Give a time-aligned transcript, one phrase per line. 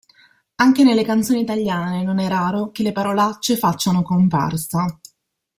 [0.55, 4.99] Anche nelle canzoni italiane non è raro che le parolacce facciano comparsa.